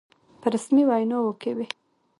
[0.41, 1.67] په رسمي ویناوو کې وي.